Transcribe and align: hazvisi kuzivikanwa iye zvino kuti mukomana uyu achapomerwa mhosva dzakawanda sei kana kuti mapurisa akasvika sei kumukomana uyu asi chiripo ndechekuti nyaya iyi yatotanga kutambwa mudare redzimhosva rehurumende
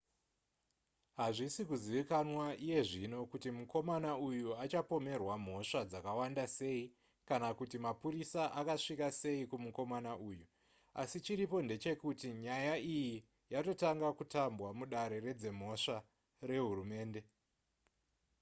hazvisi 1.19 1.61
kuzivikanwa 1.69 2.45
iye 2.65 2.79
zvino 2.89 3.19
kuti 3.31 3.49
mukomana 3.57 4.11
uyu 4.29 4.49
achapomerwa 4.63 5.33
mhosva 5.43 5.81
dzakawanda 5.89 6.45
sei 6.57 6.81
kana 7.29 7.49
kuti 7.59 7.77
mapurisa 7.85 8.43
akasvika 8.59 9.07
sei 9.21 9.41
kumukomana 9.51 10.11
uyu 10.29 10.45
asi 11.01 11.17
chiripo 11.25 11.57
ndechekuti 11.65 12.27
nyaya 12.43 12.75
iyi 12.95 13.15
yatotanga 13.53 14.07
kutambwa 14.17 14.69
mudare 14.77 15.17
redzimhosva 15.25 15.97
rehurumende 16.49 17.21